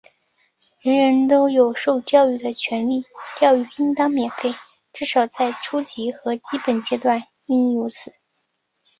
[0.81, 3.03] 人人都有受教育的权利,
[3.37, 4.51] 教育应当免费,
[4.91, 8.11] 至少在初级和基本阶段应如此。